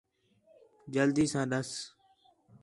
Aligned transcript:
جلدی 0.93 1.25
ساں 1.31 1.45
ݙَس 1.51 1.69